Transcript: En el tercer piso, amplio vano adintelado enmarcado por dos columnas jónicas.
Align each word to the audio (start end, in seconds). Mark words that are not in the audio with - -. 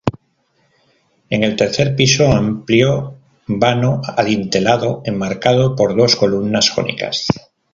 En 1.29 1.43
el 1.43 1.55
tercer 1.55 1.95
piso, 1.95 2.31
amplio 2.31 3.19
vano 3.45 4.01
adintelado 4.03 5.03
enmarcado 5.05 5.75
por 5.75 5.95
dos 5.95 6.15
columnas 6.15 6.71
jónicas. 6.71 7.27